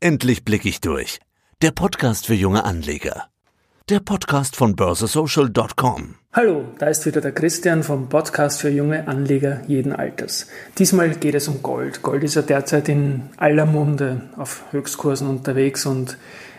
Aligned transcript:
Endlich 0.00 0.44
blick 0.44 0.64
ich 0.64 0.80
durch. 0.80 1.18
Der 1.60 1.72
Podcast 1.72 2.26
für 2.26 2.34
junge 2.34 2.64
Anleger. 2.64 3.30
Der 3.88 3.98
Podcast 3.98 4.54
von 4.54 4.76
börsesocial.com. 4.76 6.14
Hallo, 6.32 6.66
da 6.78 6.86
ist 6.86 7.04
wieder 7.04 7.20
der 7.20 7.32
Christian 7.32 7.82
vom 7.82 8.08
Podcast 8.08 8.60
für 8.60 8.68
junge 8.68 9.08
Anleger 9.08 9.62
jeden 9.66 9.92
Alters. 9.92 10.46
Diesmal 10.78 11.16
geht 11.16 11.34
es 11.34 11.48
um 11.48 11.62
Gold. 11.62 12.02
Gold 12.02 12.22
ist 12.22 12.36
ja 12.36 12.42
derzeit 12.42 12.88
in 12.88 13.30
aller 13.38 13.66
Munde 13.66 14.20
auf 14.36 14.62
Höchstkursen 14.70 15.28
unterwegs 15.28 15.84
und 15.84 16.16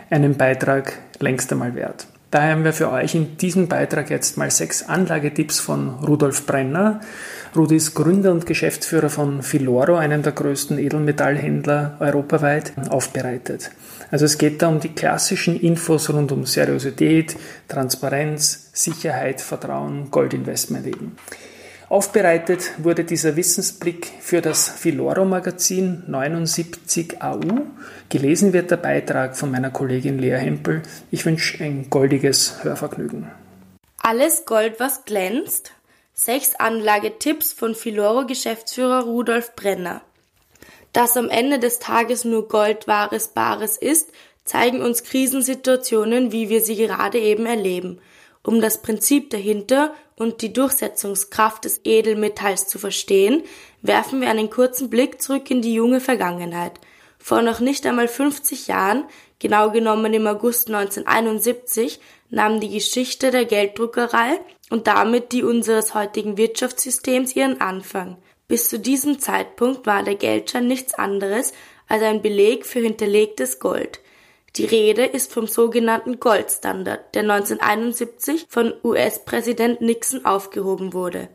einen 0.10 0.36
Beitrag 0.36 1.00
längst 1.20 1.50
einmal 1.54 1.76
wert. 1.76 2.08
Daher 2.32 2.52
haben 2.52 2.64
wir 2.64 2.74
für 2.74 2.92
euch 2.92 3.16
in 3.16 3.38
diesem 3.38 3.68
Beitrag 3.68 4.12
jetzt 4.12 4.38
mal 4.38 4.52
sechs 4.52 4.84
Anlagetipps 4.84 5.60
von 5.60 5.96
Rudolf 6.06 6.46
Brenner. 6.46 7.02
Rudi 7.56 7.78
ist 7.78 7.96
Gründer 7.96 8.32
und 8.32 8.46
Geschäftsführer 8.46 9.10
von 9.10 9.42
Filoro, 9.42 9.96
einem 9.96 10.22
der 10.22 10.34
größten 10.34 10.78
Edelmetallhändler 10.78 11.98
europaweit, 12.00 12.74
aufbereitet. 12.90 13.72
Also 14.12 14.26
es 14.26 14.38
geht 14.38 14.62
da 14.62 14.68
um 14.68 14.80
die 14.80 14.90
klassischen 14.90 15.60
Infos 15.60 16.12
rund 16.12 16.32
um 16.32 16.46
Seriosität, 16.46 17.36
Transparenz, 17.68 18.70
Sicherheit, 18.74 19.42
Vertrauen, 19.42 20.12
Goldinvestment 20.12 20.86
eben. 20.86 21.16
Aufbereitet 21.90 22.74
wurde 22.78 23.04
dieser 23.04 23.36
Wissensblick 23.36 24.12
für 24.22 24.42
das 24.42 24.70
Filoro 24.70 25.26
Magazin 25.26 26.04
79 26.06 27.20
AU. 27.20 27.40
Gelesen 28.10 28.54
wird 28.54 28.70
der 28.70 28.78
Beitrag 28.78 29.36
von 29.36 29.50
meiner 29.50 29.72
Kollegin 29.72 30.20
Lea 30.20 30.38
Hempel. 30.38 30.84
Ich 31.10 31.26
wünsche 31.26 31.64
ein 31.64 31.90
goldiges 31.90 32.64
Hörvergnügen. 32.64 33.32
Alles 33.98 34.46
Gold, 34.46 34.80
was 34.80 35.06
glänzt? 35.06 35.72
Sechs 36.14 36.54
Anlagetipps 36.54 37.54
von 37.54 37.74
Filoro 37.74 38.28
Geschäftsführer 38.28 39.06
Rudolf 39.06 39.56
Brenner. 39.56 40.02
Dass 40.94 41.18
am 41.18 41.30
Ende 41.30 41.58
des 41.58 41.80
Tages 41.80 42.24
nur 42.24 42.48
Gold 42.50 42.88
wahres 42.88 43.30
Bares 43.30 43.78
ist, 43.78 44.10
zeigen 44.46 44.84
uns 44.84 45.04
Krisensituationen, 45.04 46.32
wie 46.32 46.50
wir 46.50 46.62
sie 46.62 46.76
gerade 46.76 47.18
eben 47.18 47.48
erleben. 47.48 48.00
Um 48.44 48.62
das 48.62 48.82
Prinzip 48.82 49.30
dahinter 49.30 49.94
und 50.16 50.42
die 50.42 50.54
Durchsetzungskraft 50.54 51.66
des 51.66 51.82
Edelmetalls 51.84 52.68
zu 52.68 52.80
verstehen, 52.80 53.44
werfen 53.82 54.22
wir 54.22 54.30
einen 54.30 54.50
kurzen 54.50 54.90
Blick 54.90 55.22
zurück 55.22 55.50
in 55.52 55.62
die 55.62 55.74
junge 55.74 56.00
Vergangenheit. 56.00 56.80
Vor 57.18 57.42
noch 57.42 57.60
nicht 57.60 57.86
einmal 57.86 58.08
50 58.08 58.68
Jahren, 58.68 59.06
genau 59.40 59.72
genommen 59.72 60.14
im 60.14 60.26
August 60.26 60.68
1971, 60.68 62.00
nahm 62.30 62.60
die 62.60 62.70
Geschichte 62.70 63.32
der 63.32 63.46
Gelddruckerei 63.46 64.40
und 64.70 64.88
damit 64.88 65.32
die 65.32 65.44
unseres 65.44 65.94
heutigen 65.94 66.38
Wirtschaftssystems 66.38 67.36
ihren 67.36 67.60
Anfang. 67.60 68.18
Bis 68.48 68.70
zu 68.70 68.80
diesem 68.80 69.20
Zeitpunkt 69.20 69.86
war 69.86 70.04
der 70.04 70.16
Geldschein 70.16 70.68
nichts 70.68 70.94
anderes 70.94 71.54
als 71.88 72.04
ein 72.04 72.22
Beleg 72.22 72.66
für 72.66 72.80
hinterlegtes 72.80 73.60
Gold. 73.60 74.00
Die 74.56 74.66
Rede 74.66 75.06
ist 75.06 75.32
vom 75.32 75.48
sogenannten 75.48 76.20
Goldstandard, 76.20 77.14
der 77.14 77.22
1971 77.22 78.48
von 78.50 78.74
US-Präsident 78.84 79.82
Nixon 79.82 80.26
aufgehoben 80.26 80.94
wurde. 80.94 81.30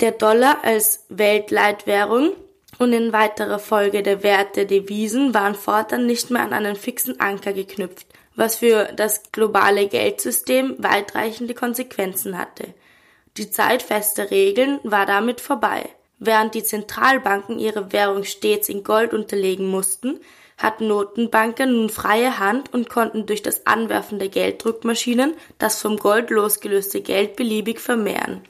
Der 0.00 0.12
Dollar 0.12 0.58
als 0.64 1.04
Weltleitwährung 1.08 2.32
und 2.78 2.92
in 2.92 3.12
weiterer 3.12 3.58
Folge 3.58 4.02
der 4.02 4.22
Wert 4.22 4.56
der 4.56 4.64
Devisen 4.64 5.34
waren 5.34 5.54
fortan 5.54 6.06
nicht 6.06 6.30
mehr 6.30 6.42
an 6.42 6.52
einen 6.52 6.76
fixen 6.76 7.20
Anker 7.20 7.52
geknüpft, 7.52 8.06
was 8.34 8.56
für 8.56 8.90
das 8.96 9.22
globale 9.32 9.86
Geldsystem 9.88 10.74
weitreichende 10.78 11.54
Konsequenzen 11.54 12.36
hatte. 12.36 12.74
Die 13.36 13.50
Zeit 13.50 13.82
fester 13.82 14.30
Regeln 14.30 14.80
war 14.82 15.06
damit 15.06 15.40
vorbei. 15.40 15.88
Während 16.18 16.54
die 16.54 16.62
Zentralbanken 16.62 17.58
ihre 17.58 17.92
Währung 17.92 18.24
stets 18.24 18.68
in 18.68 18.84
Gold 18.84 19.12
unterlegen 19.12 19.66
mussten, 19.66 20.20
hatten 20.56 20.88
Notenbanker 20.88 21.66
nun 21.66 21.90
freie 21.90 22.38
Hand 22.38 22.72
und 22.72 22.88
konnten 22.88 23.26
durch 23.26 23.42
das 23.42 23.66
Anwerfen 23.66 24.18
der 24.18 24.28
Gelddruckmaschinen 24.28 25.34
das 25.58 25.80
vom 25.80 25.96
Gold 25.96 26.30
losgelöste 26.30 27.00
Geld 27.00 27.36
beliebig 27.36 27.80
vermehren. 27.80 28.42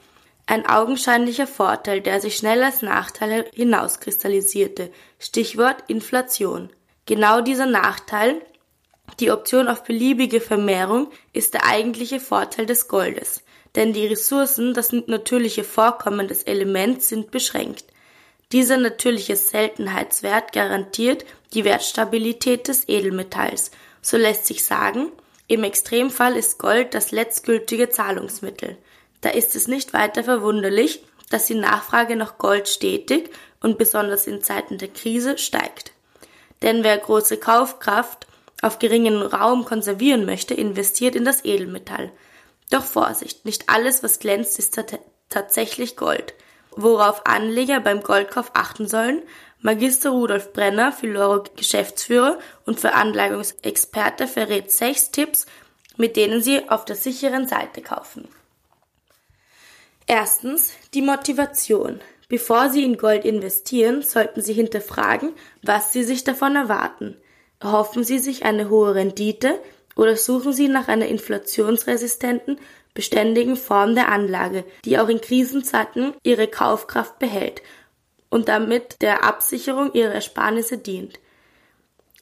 Ein 0.47 0.67
augenscheinlicher 0.67 1.47
Vorteil, 1.47 2.01
der 2.01 2.21
sich 2.21 2.37
schnell 2.37 2.61
als 2.61 2.83
Nachteil 2.83 3.45
hinauskristallisierte. 3.53 4.91
Stichwort 5.17 5.77
Inflation. 5.87 6.69
Genau 7.07 7.41
dieser 7.41 7.65
Nachteil, 7.65 8.41
die 9.19 9.31
Option 9.31 9.67
auf 9.67 9.83
beliebige 9.83 10.41
Vermehrung, 10.41 11.09
ist 11.33 11.55
der 11.55 11.65
eigentliche 11.65 12.19
Vorteil 12.19 12.67
des 12.67 12.87
Goldes. 12.87 13.43
Denn 13.75 13.91
die 13.93 14.05
Ressourcen, 14.05 14.73
das 14.75 14.91
natürliche 14.91 15.63
Vorkommen 15.63 16.27
des 16.27 16.43
Elements, 16.43 17.09
sind 17.09 17.31
beschränkt. 17.31 17.85
Dieser 18.51 18.77
natürliche 18.77 19.35
Seltenheitswert 19.35 20.53
garantiert 20.53 21.25
die 21.53 21.65
Wertstabilität 21.65 22.67
des 22.67 22.87
Edelmetalls. 22.87 23.71
So 24.01 24.17
lässt 24.17 24.45
sich 24.45 24.63
sagen, 24.63 25.11
im 25.47 25.63
Extremfall 25.63 26.35
ist 26.35 26.59
Gold 26.59 26.93
das 26.93 27.11
letztgültige 27.11 27.89
Zahlungsmittel. 27.89 28.77
Da 29.21 29.29
ist 29.29 29.55
es 29.55 29.67
nicht 29.67 29.93
weiter 29.93 30.23
verwunderlich, 30.23 31.03
dass 31.29 31.45
die 31.45 31.55
Nachfrage 31.55 32.15
nach 32.15 32.37
Gold 32.37 32.67
stetig 32.67 33.31
und 33.61 33.77
besonders 33.77 34.27
in 34.27 34.43
Zeiten 34.43 34.77
der 34.77 34.89
Krise 34.89 35.37
steigt. 35.37 35.91
Denn 36.61 36.83
wer 36.83 36.97
große 36.97 37.37
Kaufkraft 37.37 38.27
auf 38.61 38.79
geringen 38.79 39.21
Raum 39.21 39.65
konservieren 39.65 40.25
möchte, 40.25 40.53
investiert 40.53 41.15
in 41.15 41.25
das 41.25 41.43
Edelmetall. 41.45 42.11
Doch 42.71 42.83
Vorsicht, 42.83 43.45
nicht 43.45 43.69
alles, 43.69 44.03
was 44.03 44.19
glänzt, 44.19 44.57
ist 44.59 44.79
tatsächlich 45.29 45.95
Gold. 45.95 46.33
Worauf 46.75 47.25
Anleger 47.25 47.79
beim 47.79 48.01
Goldkauf 48.01 48.51
achten 48.53 48.87
sollen, 48.87 49.21
Magister 49.61 50.11
Rudolf 50.11 50.53
Brenner, 50.53 50.91
Philoro 50.91 51.43
Geschäftsführer 51.55 52.37
und 52.65 52.79
Veranlagungsexperte 52.79 54.27
verrät 54.27 54.71
sechs 54.71 55.11
Tipps, 55.11 55.45
mit 55.97 56.17
denen 56.17 56.41
Sie 56.41 56.69
auf 56.69 56.85
der 56.85 56.95
sicheren 56.95 57.47
Seite 57.47 57.81
kaufen. 57.81 58.27
Erstens 60.07 60.73
die 60.93 61.01
Motivation. 61.01 61.99
Bevor 62.27 62.69
Sie 62.69 62.83
in 62.83 62.97
Gold 62.97 63.23
investieren, 63.23 64.01
sollten 64.01 64.41
Sie 64.41 64.53
hinterfragen, 64.53 65.33
was 65.63 65.93
Sie 65.93 66.03
sich 66.03 66.23
davon 66.23 66.55
erwarten. 66.55 67.15
Erhoffen 67.59 68.03
Sie 68.03 68.19
sich 68.19 68.45
eine 68.45 68.69
hohe 68.69 68.93
Rendite 68.93 69.59
oder 69.95 70.15
suchen 70.15 70.53
Sie 70.53 70.67
nach 70.67 70.87
einer 70.87 71.07
inflationsresistenten, 71.07 72.59
beständigen 72.95 73.55
Form 73.55 73.93
der 73.93 74.09
Anlage, 74.09 74.65
die 74.83 74.97
auch 74.97 75.07
in 75.07 75.21
Krisenzeiten 75.21 76.13
ihre 76.23 76.47
Kaufkraft 76.47 77.19
behält 77.19 77.61
und 78.29 78.47
damit 78.49 79.03
der 79.03 79.23
Absicherung 79.23 79.93
ihrer 79.93 80.13
Ersparnisse 80.13 80.79
dient. 80.79 81.19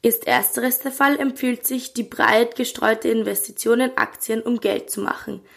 Ist 0.02 0.28
ersteres 0.28 0.80
der 0.80 0.92
Fall, 0.92 1.18
empfiehlt 1.18 1.66
sich 1.66 1.94
die 1.94 2.04
breit 2.04 2.58
gestreute 2.58 3.08
Investition 3.08 3.80
in 3.80 3.98
Aktien, 3.98 4.42
um 4.42 4.60
Geld 4.60 4.90
zu 4.90 5.00
machen– 5.00 5.40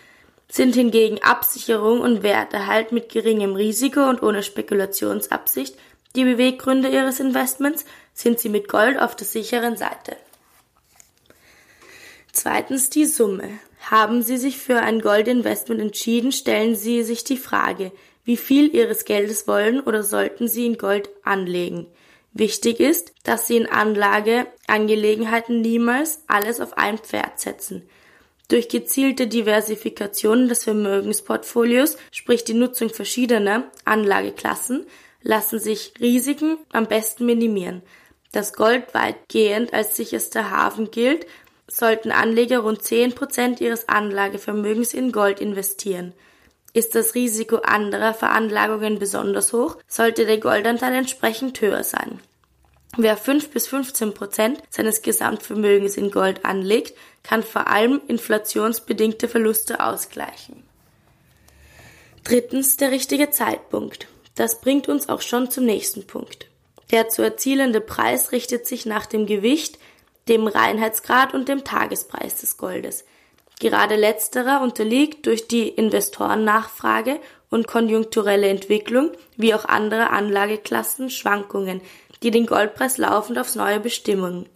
sind 0.49 0.75
hingegen 0.75 1.23
Absicherung 1.23 2.01
und 2.01 2.23
Werterhalt 2.23 2.93
mit 2.93 3.09
geringem 3.09 3.55
Risiko 3.55 4.09
und 4.09 4.23
ohne 4.23 4.43
Spekulationsabsicht 4.43 5.77
die 6.15 6.25
Beweggründe 6.25 6.89
Ihres 6.89 7.21
Investments, 7.21 7.85
sind 8.15 8.39
Sie 8.41 8.49
mit 8.49 8.69
Gold 8.69 8.99
auf 8.99 9.17
der 9.17 9.27
sicheren 9.27 9.77
Seite. 9.77 10.17
Zweitens 12.33 12.89
die 12.91 13.05
Summe. 13.05 13.59
Haben 13.91 14.23
Sie 14.23 14.37
sich 14.37 14.59
für 14.59 14.81
ein 14.81 15.01
Goldinvestment 15.01 15.81
entschieden, 15.81 16.33
stellen 16.33 16.75
Sie 16.75 17.05
sich 17.05 17.23
die 17.23 17.37
Frage, 17.37 17.93
wie 18.25 18.37
viel 18.37 18.75
Ihres 18.75 19.05
Geldes 19.05 19.47
wollen 19.47 19.81
oder 19.81 20.03
sollten 20.03 20.49
Sie 20.49 20.67
in 20.67 20.77
Gold 20.77 21.09
anlegen. 21.23 21.87
Wichtig 22.33 22.81
ist, 22.81 23.13
dass 23.23 23.47
Sie 23.47 23.57
in 23.57 23.69
Anlageangelegenheiten 23.69 25.61
niemals 25.61 26.25
alles 26.27 26.61
auf 26.61 26.77
ein 26.77 26.99
Pferd 26.99 27.39
setzen. 27.39 27.89
Durch 28.49 28.69
gezielte 28.69 29.29
Diversifikation 29.29 30.49
des 30.49 30.65
Vermögensportfolios, 30.65 31.97
sprich 32.11 32.43
die 32.43 32.55
Nutzung 32.55 32.91
verschiedener 32.91 33.71
Anlageklassen, 33.85 34.87
lassen 35.23 35.61
sich 35.61 35.93
Risiken 36.01 36.59
am 36.73 36.89
besten 36.89 37.25
minimieren. 37.25 37.83
Das 38.33 38.53
Gold 38.53 38.95
weitgehend 38.95 39.73
als 39.73 39.95
sicherster 39.95 40.51
Hafen 40.51 40.91
gilt, 40.91 41.27
sollten 41.69 42.13
Anleger 42.13 42.61
rund 42.61 42.81
10% 42.81 43.61
ihres 43.61 43.89
Anlagevermögens 43.89 44.95
in 44.95 45.13
Gold 45.13 45.41
investieren. 45.41 46.13
Ist 46.73 46.95
das 46.95 47.15
Risiko 47.15 47.57
anderer 47.57 48.15
Veranlagungen 48.15 48.99
besonders 48.99 49.53
hoch, 49.53 49.79
sollte 49.89 50.27
der 50.27 50.39
Goldanteil 50.39 50.95
entsprechend 50.95 51.61
höher 51.61 51.85
sein. 51.85 52.21
Wer 52.99 53.17
5 53.17 53.51
bis 53.51 53.67
15 53.67 54.15
Prozent 54.15 54.63
seines 54.71 55.03
Gesamtvermögens 55.03 55.97
in 55.97 56.11
Gold 56.11 56.45
anlegt, 56.45 56.97
kann 57.23 57.43
vor 57.43 57.67
allem 57.67 58.01
inflationsbedingte 58.09 59.29
Verluste 59.29 59.81
ausgleichen. 59.81 60.63
Drittens 62.25 62.77
der 62.77 62.91
richtige 62.91 63.31
Zeitpunkt. 63.31 64.09
Das 64.35 64.61
bringt 64.61 64.89
uns 64.89 65.09
auch 65.09 65.21
schon 65.21 65.51
zum 65.51 65.65
nächsten 65.65 66.07
Punkt. 66.07 66.47
Der 66.91 67.09
zu 67.09 67.23
erzielende 67.23 67.81
Preis 67.81 68.33
richtet 68.33 68.67
sich 68.67 68.87
nach 68.87 69.07
dem 69.07 69.27
Gewicht, 69.27 69.79
dem 70.29 70.47
Reinheitsgrad 70.47 71.35
und 71.35 71.49
dem 71.49 71.65
Tagespreis 71.65 72.41
des 72.41 72.57
Goldes. 72.57 73.05
Gerade 73.61 73.97
letzterer 73.97 74.61
unterliegt 74.61 75.27
durch 75.27 75.49
die 75.49 75.69
Investorennachfrage 75.69 77.21
und 77.49 77.67
konjunkturelle 77.67 78.49
Entwicklung 78.49 79.13
wie 79.37 79.55
auch 79.55 79.65
andere 79.65 80.11
Anlageklassen 80.11 81.11
Schwankungen, 81.11 81.81
die 82.23 82.31
den 82.31 82.47
Goldpreis 82.47 82.99
laufend 82.99 83.39
aufs 83.39 83.55
Neue 83.55 83.81
bestimmen. 83.81 84.47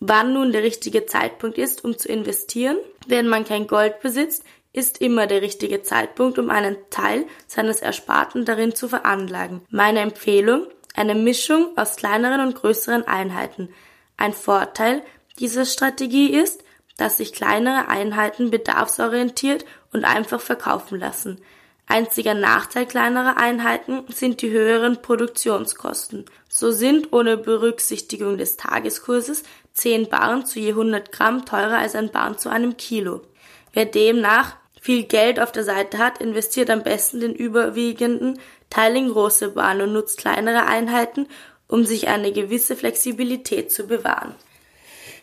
Wann 0.00 0.34
nun 0.34 0.52
der 0.52 0.62
richtige 0.62 1.06
Zeitpunkt 1.06 1.56
ist, 1.56 1.84
um 1.84 1.96
zu 1.96 2.08
investieren? 2.08 2.76
Wenn 3.06 3.28
man 3.28 3.44
kein 3.44 3.66
Gold 3.66 4.00
besitzt, 4.00 4.44
ist 4.74 5.00
immer 5.00 5.26
der 5.26 5.40
richtige 5.40 5.82
Zeitpunkt, 5.82 6.38
um 6.38 6.50
einen 6.50 6.76
Teil 6.90 7.26
seines 7.46 7.80
Ersparten 7.80 8.44
darin 8.44 8.74
zu 8.74 8.88
veranlagen. 8.88 9.62
Meine 9.70 10.00
Empfehlung, 10.00 10.66
eine 10.94 11.14
Mischung 11.14 11.68
aus 11.76 11.96
kleineren 11.96 12.42
und 12.42 12.56
größeren 12.56 13.06
Einheiten. 13.06 13.70
Ein 14.16 14.32
Vorteil 14.32 15.02
dieser 15.38 15.64
Strategie 15.64 16.30
ist, 16.30 16.62
dass 16.96 17.18
sich 17.18 17.32
kleinere 17.32 17.88
Einheiten 17.88 18.50
bedarfsorientiert 18.50 19.64
und 19.92 20.04
einfach 20.04 20.40
verkaufen 20.40 20.98
lassen. 20.98 21.40
Einziger 21.88 22.34
Nachteil 22.34 22.86
kleinerer 22.86 23.36
Einheiten 23.36 24.04
sind 24.08 24.42
die 24.42 24.50
höheren 24.50 25.02
Produktionskosten. 25.02 26.24
So 26.48 26.72
sind 26.72 27.12
ohne 27.12 27.36
Berücksichtigung 27.36 28.38
des 28.38 28.56
Tageskurses 28.56 29.44
10 29.74 30.08
Barren 30.08 30.46
zu 30.46 30.58
je 30.58 30.70
100 30.70 31.12
Gramm 31.12 31.44
teurer 31.44 31.78
als 31.78 31.94
ein 31.94 32.10
Barren 32.10 32.38
zu 32.38 32.48
einem 32.48 32.76
Kilo. 32.76 33.22
Wer 33.72 33.84
demnach 33.84 34.56
viel 34.80 35.04
Geld 35.04 35.38
auf 35.38 35.52
der 35.52 35.64
Seite 35.64 35.98
hat, 35.98 36.18
investiert 36.18 36.70
am 36.70 36.82
besten 36.82 37.20
den 37.20 37.34
überwiegenden 37.34 38.40
Teil 38.68 38.96
in 38.96 39.12
große 39.12 39.50
Barren 39.50 39.82
und 39.82 39.92
nutzt 39.92 40.18
kleinere 40.18 40.66
Einheiten, 40.66 41.28
um 41.68 41.84
sich 41.84 42.08
eine 42.08 42.32
gewisse 42.32 42.76
Flexibilität 42.76 43.72
zu 43.72 43.86
bewahren. 43.86 44.34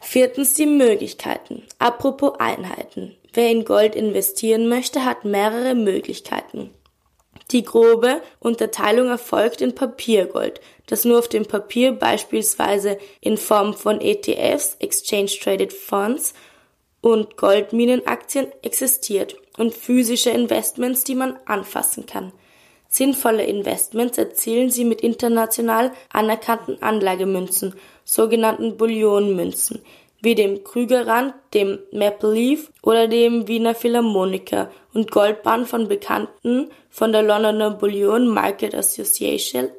Viertens 0.01 0.53
die 0.53 0.65
Möglichkeiten. 0.65 1.63
Apropos 1.79 2.33
Einheiten. 2.39 3.15
Wer 3.33 3.49
in 3.49 3.65
Gold 3.65 3.95
investieren 3.95 4.67
möchte, 4.67 5.05
hat 5.05 5.25
mehrere 5.25 5.75
Möglichkeiten. 5.75 6.71
Die 7.51 7.63
grobe 7.63 8.21
Unterteilung 8.39 9.09
erfolgt 9.09 9.61
in 9.61 9.75
Papiergold, 9.75 10.61
das 10.87 11.05
nur 11.05 11.19
auf 11.19 11.27
dem 11.27 11.45
Papier 11.45 11.93
beispielsweise 11.93 12.97
in 13.21 13.37
Form 13.37 13.73
von 13.73 14.01
ETFs, 14.01 14.75
Exchange 14.79 15.31
Traded 15.41 15.73
Funds 15.73 16.33
und 17.01 17.37
Goldminenaktien 17.37 18.47
existiert 18.61 19.35
und 19.57 19.73
physische 19.73 20.31
Investments, 20.31 21.03
die 21.03 21.15
man 21.15 21.37
anfassen 21.45 22.05
kann. 22.05 22.31
Sinnvolle 22.93 23.43
Investments 23.45 24.19
erzielen 24.19 24.69
sie 24.69 24.85
mit 24.85 25.01
international 25.01 25.93
anerkannten 26.11 26.79
Anlagemünzen, 26.83 27.73
sogenannten 28.05 28.77
Bullionmünzen, 28.77 29.81
wie 30.21 30.35
dem 30.35 30.63
Krügerrand, 30.63 31.33
dem 31.55 31.79
Maple 31.91 32.31
Leaf 32.31 32.71
oder 32.83 33.07
dem 33.07 33.47
Wiener 33.47 33.73
Philharmoniker 33.73 34.69
und 34.93 35.09
Goldbahn 35.09 35.65
von 35.65 35.87
bekannten 35.87 36.69
von 36.91 37.11
der 37.11 37.23
Londoner 37.23 37.71
Bullion 37.71 38.27
Market 38.27 38.75
Association 38.75 39.69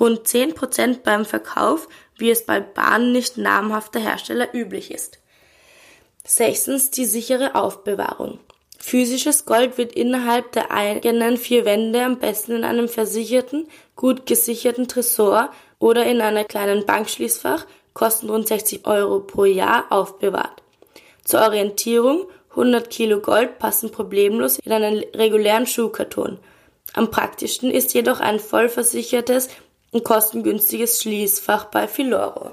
rund 0.00 0.26
10% 0.26 1.02
beim 1.02 1.24
Verkauf, 1.24 1.88
wie 2.16 2.30
es 2.30 2.46
bei 2.46 2.60
Bahnen 2.60 3.12
nicht 3.12 3.36
namhafter 3.36 4.00
Hersteller 4.00 4.54
üblich 4.54 4.90
ist. 4.90 5.18
Sechstens 6.24 6.90
die 6.90 7.06
sichere 7.06 7.54
Aufbewahrung. 7.54 8.40
Physisches 8.78 9.44
Gold 9.44 9.76
wird 9.76 9.92
innerhalb 9.92 10.52
der 10.52 10.70
eigenen 10.70 11.36
vier 11.36 11.66
Wände 11.66 12.02
am 12.02 12.18
besten 12.18 12.52
in 12.52 12.64
einem 12.64 12.88
versicherten, 12.88 13.68
gut 13.94 14.24
gesicherten 14.24 14.88
Tresor 14.88 15.52
oder 15.78 16.06
in 16.06 16.22
einer 16.22 16.44
kleinen 16.44 16.86
Bankschließfach, 16.86 17.66
kosten 17.92 18.30
rund 18.30 18.48
60 18.48 18.86
Euro 18.86 19.20
pro 19.20 19.44
Jahr, 19.44 19.86
aufbewahrt. 19.90 20.59
Zur 21.30 21.42
Orientierung 21.42 22.26
100 22.56 22.90
Kilo 22.90 23.20
Gold 23.20 23.60
passen 23.60 23.92
problemlos 23.92 24.58
in 24.64 24.72
einen 24.72 25.04
regulären 25.14 25.64
Schuhkarton. 25.64 26.40
Am 26.94 27.12
praktischsten 27.12 27.70
ist 27.70 27.94
jedoch 27.94 28.18
ein 28.18 28.40
vollversichertes 28.40 29.48
ein 29.94 30.02
kostengünstiges 30.02 31.00
Schließfach 31.00 31.66
bei 31.66 31.86
Filoro. 31.86 32.50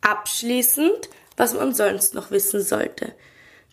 Abschließend, 0.00 1.10
was 1.36 1.52
man 1.52 1.74
sonst 1.74 2.14
noch 2.14 2.30
wissen 2.30 2.62
sollte. 2.62 3.12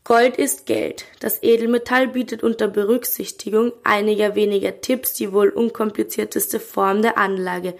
Gold 0.03 0.35
ist 0.35 0.65
Geld. 0.65 1.05
Das 1.21 1.41
Edelmetall 1.41 2.09
bietet 2.09 2.43
unter 2.43 2.67
Berücksichtigung 2.67 3.71
einiger 3.85 4.35
weniger 4.35 4.81
Tipps 4.81 5.13
die 5.13 5.31
wohl 5.31 5.47
unkomplizierteste 5.47 6.59
Form 6.59 7.01
der 7.01 7.17
Anlage. 7.17 7.73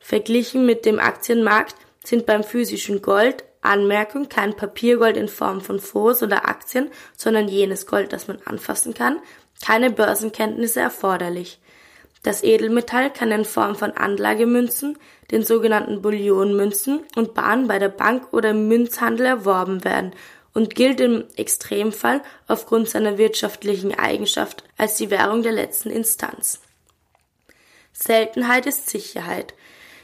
Verglichen 0.00 0.66
mit 0.66 0.84
dem 0.84 0.98
Aktienmarkt 0.98 1.76
sind 2.02 2.26
beim 2.26 2.42
physischen 2.42 3.00
Gold 3.00 3.44
Anmerkung 3.62 4.28
kein 4.28 4.56
Papiergold 4.56 5.16
in 5.16 5.28
Form 5.28 5.60
von 5.60 5.80
Fonds 5.80 6.22
oder 6.22 6.48
Aktien, 6.48 6.90
sondern 7.16 7.48
jenes 7.48 7.86
Gold, 7.86 8.12
das 8.12 8.28
man 8.28 8.38
anfassen 8.44 8.94
kann, 8.94 9.20
keine 9.64 9.90
Börsenkenntnisse 9.90 10.80
erforderlich. 10.80 11.60
Das 12.22 12.42
Edelmetall 12.42 13.10
kann 13.10 13.30
in 13.32 13.44
Form 13.44 13.76
von 13.76 13.92
Anlagemünzen, 13.92 14.98
den 15.30 15.42
sogenannten 15.42 16.02
Bullionmünzen 16.02 17.00
und 17.16 17.34
Bahnen 17.34 17.66
bei 17.66 17.78
der 17.78 17.88
Bank 17.88 18.32
oder 18.32 18.50
im 18.50 18.68
Münzhandel 18.68 19.26
erworben 19.26 19.84
werden 19.84 20.12
und 20.52 20.74
gilt 20.74 21.00
im 21.00 21.24
Extremfall 21.36 22.22
aufgrund 22.46 22.88
seiner 22.88 23.16
wirtschaftlichen 23.16 23.98
Eigenschaft 23.98 24.64
als 24.76 24.96
die 24.96 25.10
Währung 25.10 25.42
der 25.42 25.52
letzten 25.52 25.90
Instanz. 25.90 26.60
Seltenheit 27.92 28.66
ist 28.66 28.90
Sicherheit. 28.90 29.54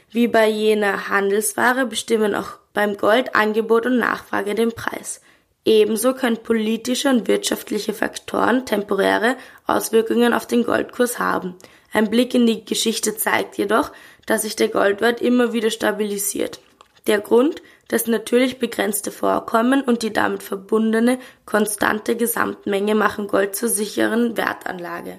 Wie 0.09 0.27
bei 0.27 0.47
jener 0.47 1.09
Handelsware 1.09 1.85
bestimmen 1.85 2.33
auch 2.33 2.59
beim 2.77 2.95
Gold 2.95 3.33
Angebot 3.33 3.87
und 3.87 3.97
Nachfrage 3.97 4.53
den 4.53 4.71
Preis. 4.71 5.19
Ebenso 5.65 6.13
können 6.13 6.43
politische 6.43 7.09
und 7.09 7.27
wirtschaftliche 7.27 7.91
Faktoren 7.91 8.67
temporäre 8.67 9.35
Auswirkungen 9.65 10.31
auf 10.31 10.45
den 10.45 10.63
Goldkurs 10.63 11.17
haben. 11.17 11.55
Ein 11.91 12.11
Blick 12.11 12.35
in 12.35 12.45
die 12.45 12.65
Geschichte 12.65 13.17
zeigt 13.17 13.57
jedoch, 13.57 13.91
dass 14.27 14.43
sich 14.43 14.55
der 14.55 14.67
Goldwert 14.67 15.23
immer 15.23 15.53
wieder 15.53 15.71
stabilisiert. 15.71 16.59
Der 17.07 17.19
Grund, 17.19 17.63
das 17.87 18.05
natürlich 18.05 18.59
begrenzte 18.59 19.09
Vorkommen 19.09 19.81
und 19.81 20.03
die 20.03 20.13
damit 20.13 20.43
verbundene 20.43 21.17
konstante 21.47 22.15
Gesamtmenge 22.15 22.93
machen 22.93 23.27
Gold 23.27 23.55
zur 23.55 23.69
sicheren 23.69 24.37
Wertanlage. 24.37 25.17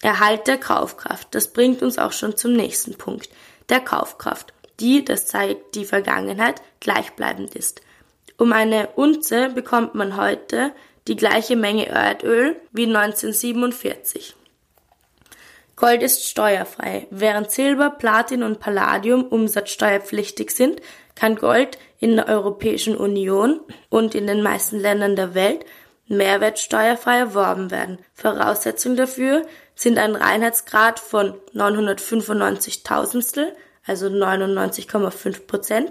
Erhalt 0.00 0.46
der 0.46 0.56
Kaufkraft. 0.56 1.28
Das 1.34 1.52
bringt 1.52 1.82
uns 1.82 1.98
auch 1.98 2.12
schon 2.12 2.38
zum 2.38 2.54
nächsten 2.54 2.96
Punkt. 2.96 3.28
Der 3.68 3.80
Kaufkraft. 3.80 4.54
Die, 4.80 5.04
das 5.04 5.26
zeigt 5.26 5.74
die 5.74 5.84
Vergangenheit, 5.84 6.62
gleichbleibend 6.80 7.54
ist. 7.54 7.82
Um 8.36 8.52
eine 8.52 8.88
Unze 8.96 9.50
bekommt 9.50 9.94
man 9.94 10.16
heute 10.16 10.72
die 11.06 11.16
gleiche 11.16 11.56
Menge 11.56 11.86
Erdöl 11.86 12.56
wie 12.72 12.86
1947. 12.86 14.34
Gold 15.76 16.02
ist 16.02 16.28
steuerfrei. 16.28 17.06
Während 17.10 17.50
Silber, 17.50 17.90
Platin 17.90 18.42
und 18.42 18.60
Palladium 18.60 19.24
umsatzsteuerpflichtig 19.24 20.50
sind, 20.50 20.80
kann 21.14 21.36
Gold 21.36 21.78
in 21.98 22.16
der 22.16 22.28
Europäischen 22.28 22.96
Union 22.96 23.60
und 23.88 24.14
in 24.14 24.26
den 24.26 24.42
meisten 24.42 24.78
Ländern 24.78 25.16
der 25.16 25.34
Welt 25.34 25.64
mehrwertsteuerfrei 26.06 27.18
erworben 27.18 27.70
werden. 27.70 27.98
Voraussetzung 28.12 28.96
dafür 28.96 29.46
sind 29.74 29.98
ein 29.98 30.14
Reinheitsgrad 30.14 31.00
von 31.00 31.34
995 31.52 32.82
Tausendstel, 32.82 33.54
also 33.86 34.06
99,5 34.06 35.46
Prozent, 35.46 35.90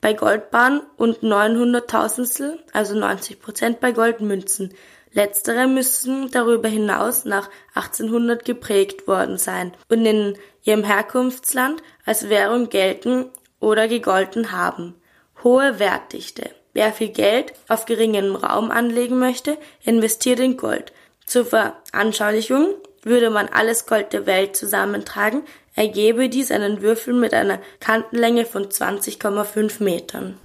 bei 0.00 0.12
Goldbahn 0.12 0.82
und 0.96 1.22
900 1.22 1.90
Tausendstel, 1.90 2.58
also 2.72 2.94
90 2.94 3.40
Prozent 3.40 3.80
bei 3.80 3.92
Goldmünzen. 3.92 4.74
Letztere 5.12 5.66
müssen 5.66 6.30
darüber 6.30 6.68
hinaus 6.68 7.24
nach 7.24 7.48
1800 7.74 8.44
geprägt 8.44 9.08
worden 9.08 9.38
sein 9.38 9.72
und 9.88 10.04
in 10.04 10.36
ihrem 10.62 10.84
Herkunftsland 10.84 11.82
als 12.04 12.28
Währung 12.28 12.68
gelten 12.68 13.30
oder 13.58 13.88
gegolten 13.88 14.52
haben. 14.52 14.94
Hohe 15.42 15.78
Wertdichte. 15.78 16.50
Wer 16.74 16.92
viel 16.92 17.08
Geld 17.08 17.54
auf 17.68 17.86
geringem 17.86 18.36
Raum 18.36 18.70
anlegen 18.70 19.18
möchte, 19.18 19.56
investiert 19.82 20.40
in 20.40 20.58
Gold. 20.58 20.92
Zur 21.24 21.46
Veranschaulichung 21.46 22.74
würde 23.02 23.30
man 23.30 23.48
alles 23.48 23.86
Gold 23.86 24.12
der 24.12 24.26
Welt 24.26 24.56
zusammentragen, 24.56 25.42
ergebe 25.76 26.28
dies 26.28 26.50
einen 26.50 26.82
Würfel 26.82 27.14
mit 27.14 27.32
einer 27.32 27.60
Kantenlänge 27.78 28.44
von 28.44 28.64
20,5 28.64 29.82
Metern. 29.82 30.36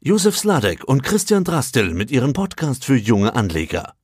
Josef 0.00 0.36
Sladek 0.36 0.82
und 0.84 1.04
Christian 1.04 1.44
Drastil 1.44 1.94
mit 1.94 2.10
ihrem 2.10 2.32
Podcast 2.32 2.84
für 2.84 2.96
junge 2.96 3.36
Anleger. 3.36 3.94